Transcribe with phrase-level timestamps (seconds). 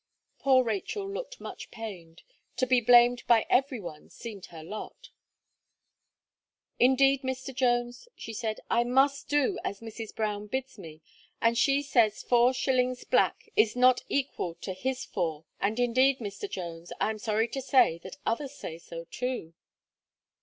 [0.39, 2.23] Poor Rachel looked much pained.
[2.55, 5.11] To be blamed by every one seemed her lot.
[6.79, 7.53] "Indeed, Mr.
[7.53, 10.15] Jones," she said, "I must do as Mrs.
[10.15, 11.01] Brown bids me,
[11.39, 16.17] and she says your four shilling black is not equal to his four, and, indeed,
[16.17, 16.49] Mr.
[16.49, 19.53] Jones, I am sorry to say, that others say so too."